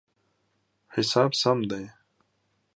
حساب 0.95 1.31
سم 1.41 1.59
دی 1.69 1.83